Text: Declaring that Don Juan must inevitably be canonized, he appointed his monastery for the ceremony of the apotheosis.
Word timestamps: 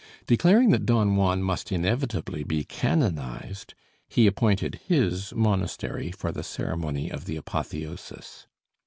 Declaring 0.25 0.71
that 0.71 0.87
Don 0.87 1.15
Juan 1.15 1.43
must 1.43 1.71
inevitably 1.71 2.43
be 2.43 2.63
canonized, 2.63 3.75
he 4.09 4.25
appointed 4.25 4.79
his 4.87 5.31
monastery 5.35 6.09
for 6.09 6.31
the 6.31 6.41
ceremony 6.41 7.11
of 7.11 7.25
the 7.25 7.35
apotheosis. 7.35 8.47